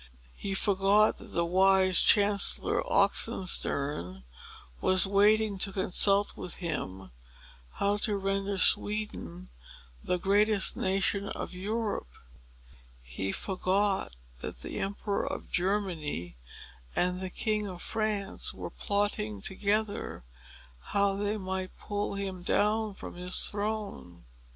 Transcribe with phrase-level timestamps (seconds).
[0.35, 4.23] He forgot that the wise Chancellor Oxenstiern
[4.81, 7.11] was waiting to consult with him
[7.73, 9.51] how to render Sweden
[10.03, 12.07] the greatest nation of Europe.
[13.03, 16.35] He forgot that the Emperor of Germany
[16.95, 20.23] and the King of France were plotting together
[20.79, 24.25] how they might pull him down from his throne.